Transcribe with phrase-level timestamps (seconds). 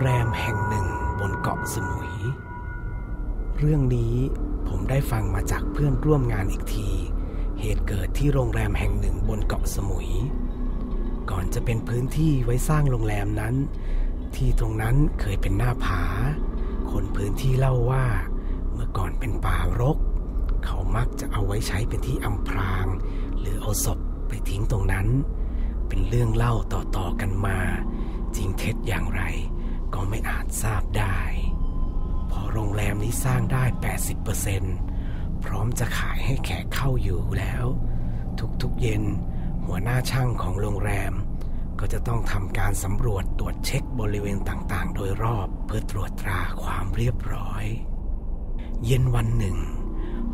[0.00, 0.86] โรงแห่งหนึ่ง
[1.20, 2.14] บนเกาะสมุย
[3.58, 4.14] เรื่องนี้
[4.68, 6.90] ผมได้ฟังมาจากเพื่อนร่วมงานอีกที
[7.60, 10.10] เหตุเกิดที่โรงแรมแห่งหนึ่งบนเกาะสมุย
[11.30, 13.54] ก่อนจะเป็นพื้นที่ไว้สร้างโรงแรมนั้น
[14.36, 16.02] ที่ตรงนั้นเคยเป็นหน้าผา
[16.90, 18.06] คนพื้นที่เล่าว่า
[18.72, 19.98] เมื่อก่อนเป็นป่ารก
[20.64, 22.86] เขามักจะเอาไว้ใช้เป็นที่อำพราง
[23.38, 25.06] หรือเอาศพไปทิ้งตรงนั้น
[25.88, 27.58] เป็นเรื่องเล่าต่อๆกันมา
[28.36, 29.22] จริงเท็จอย่างไร
[29.94, 31.18] ก็ไม่อาจทราบได้
[32.30, 33.64] พอโรงแรมนี้สร้างได้
[34.74, 37.64] 80%พร้อมจะขายให้แขกเข้าอยู่แล้ว
[38.62, 39.02] ทุกๆเย็น
[39.66, 41.12] หัวหน้าช่างของโรงแรม
[41.80, 47.64] ก็จะต้องทำการสำรวจตรวจเช็คบริเวณต่างๆ โดยรอบเพื่อตรวจตราความเรียบร้อย
[48.84, 49.56] เย็นวันหนึ่ง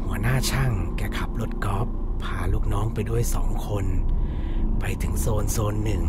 [0.04, 1.88] หัวหน้าช่างแกขับรถกอล์ฟ
[2.22, 3.86] พาลูกน้องไปด้วยสองคน
[4.80, 6.04] ไปถึงโซนโซนหนึ่ง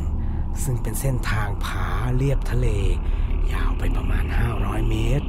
[0.64, 2.68] ซึ่งเป็นเส้นทางผาเลียบทะเล
[3.52, 4.26] ยาวไปประมาณ
[4.58, 5.28] 500 เมตร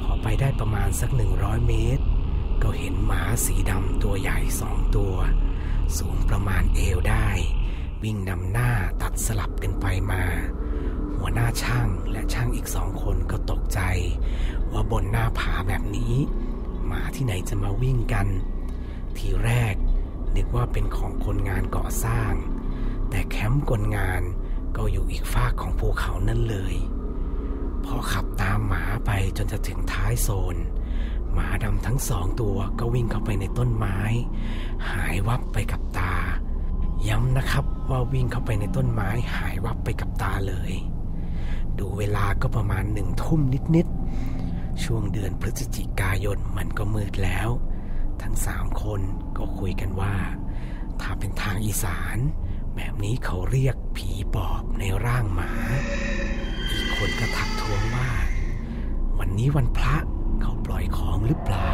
[0.00, 2.04] พอไปได้ประมาณสัก 100 เมตร
[2.62, 5.14] ก็เห็นหมาสีดำตัวใหญ่สองตัว
[5.98, 7.28] สูงประมาณเอวได้
[8.02, 8.70] วิ่งนำหน้า
[9.02, 10.24] ตัดสลับกันไปมา
[11.16, 13.80] หัวหน้าช่างและช่างอีกสองคนก็ตกใจ
[14.72, 16.14] ว่าบนหน้าผาแบบนี้
[16.86, 18.26] หมาที่ไหนจะมาวิ่งกัน
[19.16, 19.74] ทีแรก
[20.36, 22.32] นึกว่าเป็นของคนงานก่อสร้าง
[23.10, 24.22] แต่แคมป์คนงาน
[24.76, 26.74] ก็อยู่อีกฝากของภูเขานั่นเลย
[27.86, 30.56] พอขับตามหมาไปจนจะถึงท้ายโซน
[31.32, 33.98] หมาดำทั้งสองตัวก็วิ่งเข้าไปในต้นไม้
[34.90, 36.14] หายวับไปกับตา
[37.08, 40.72] ย้ำนะครับว่าวิ่งเข้าไปในต้นไม้หายวับไปกับตาเลย
[41.78, 43.40] ดูเวลาก็ประมาณหนึ่งทุ่ม
[43.76, 47.48] นิดๆ ช่วงเดือนพฤศจิกายนมันก็มืดแล้ว
[48.22, 49.00] ทั้งสามคน
[49.36, 50.14] ก็คุยกันว่า
[51.00, 52.18] ถ้าเป็นทางอีสาน
[52.76, 55.52] แบบนี้เขาเรียกผีปอบในร่างหมา
[56.96, 58.08] คนก็ทักท้วงว่า
[59.18, 59.94] วันนี้วันพระ
[60.40, 61.70] เขาปล่อยของหรือเปล่า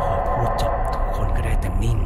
[0.00, 1.98] พอพูดจบทุกคนก็ได้แต่นิ่ง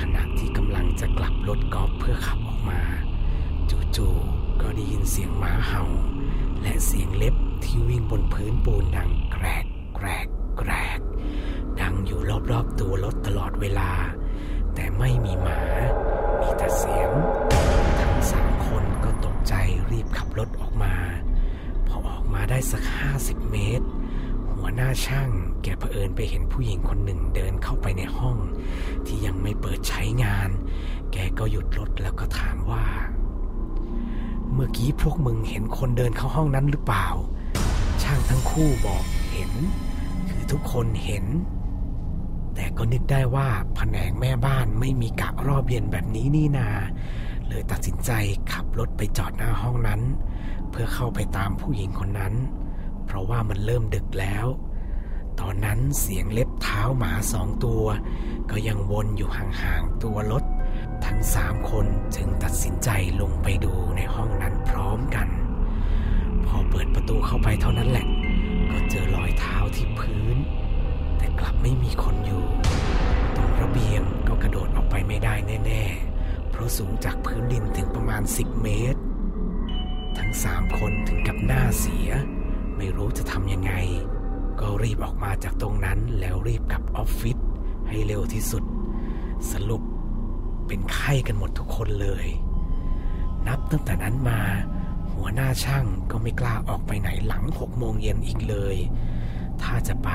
[0.00, 2.80] ขณะที่กำลังจะกลับรถกอล์ฟเพื่อขับออกมา
[3.96, 5.84] จู่ๆก็ได้ยินเสียงหมาเห่า
[6.62, 7.34] และเสียงเล็บ
[7.64, 9.64] ที่วิ่งบนพื้นปูนดังแกรก
[9.96, 10.26] แกรก
[10.58, 11.00] แกรก
[11.80, 13.90] ดังอยู่รอบๆตัวรถตลอดเวลา
[14.74, 15.60] แต่ไม่มีหมา
[16.40, 17.10] มีแต่เสียง
[17.49, 17.49] ทั้ง
[20.38, 20.94] รถออกมา
[21.86, 23.86] พอออกมาได้สักห้าสิบเมตร
[24.54, 25.30] หัวหน้าช่าง
[25.62, 28.36] แกเผอิญไปเห็นผู้หญิงคนหนึ่งเดินเข้าไปในห้อง
[29.06, 30.50] ที่ยังไม่เปิดใช้งาน
[31.12, 32.86] แกก็หยุดรถแล้วก็ถามว่า
[34.52, 37.08] เมื่อกี้พวกมึงเห็นคนเดินเข้าห้องนั้นหรือเปล่า
[38.02, 39.52] ช่างทั้งคู่บอกเห็น
[40.30, 41.24] คือทุกคนเห็น
[42.54, 46.68] แต่ก็นึกได้ว่าแผนกแม่บ้านไม่มีกะรอบเย็นแบบนี้นี่นา
[47.50, 48.12] เลยตัดสินใจ
[48.52, 50.00] ขับรถไปจอดหน้าห้องนั้น
[50.70, 52.34] เพื่อเข้าไปตามผู้หญิงคนนั้น
[53.06, 54.46] เพราะว่ามันเริ่มดึกแล้ว
[55.40, 57.84] ตอนนั้นเสียงเล็บเท้าหมาสองตัว
[58.50, 60.44] ก็ยังวนอยู่ห่างๆตัวรถ
[61.04, 62.88] ทั้งสามคนจึงตัดสินใจ
[63.20, 65.28] ลงไปดูในห้องนั้นพร้อมกัน
[66.46, 68.06] พอเปิดประตูเข้าไปเท่านั้นแหละ
[68.70, 70.36] ก็เจอรอยเท้าที่พื้น
[71.18, 72.44] แต่กลับไม่มีคนอยู่
[73.36, 75.34] ตรงระเบียงก็กระโดดออกไปไม่ได้
[75.66, 76.09] แน่ ๆ
[76.60, 79.00] ราะสูงจากพื้นดินถึงประมาณ 10 เมตร
[80.18, 82.10] ทั้งสามคนถึงกับหน้าเสีย
[82.76, 83.72] ไม่รู้จะทำยังไง
[84.60, 87.38] ก็รีบออกมาจากตรงนั้นแล้วรีบกลับออฟฟิศ
[87.88, 88.64] ให้เร็วที่สุด
[89.52, 89.82] สรุป
[90.66, 92.26] เป็นไข้กันหมดทุกคนเลย
[93.48, 94.40] นับตั้งแต่นั้นมา
[95.12, 98.76] หัวหน้าช่างก็ไม่กล้าออกไปไหนหลังหกโมงเย็นอีกเลย
[99.62, 100.10] ถ้าจะไป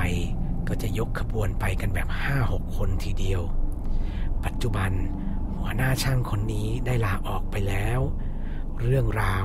[0.68, 3.42] ก็จะยกขบวนไปกันแบบห้าหกคนทีเดียว
[4.44, 4.92] ปัจจุบัน
[5.68, 8.00] หัวหน้าช่างคนนี้ได้ลาออกไปแล้ว
[8.80, 9.44] เรื่องราว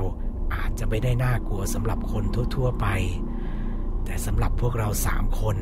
[0.54, 2.24] อาจจะไม่ได้น่ากลัวสำหรับคน
[2.54, 2.86] ทั่ว ๆ ไป
[4.04, 5.56] แต่สำหรับพวกเราสามคน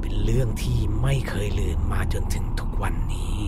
[0.00, 3.38] เป็นเรื่องที่ไม่เคยลืมมาจนถึงทุกวันนี้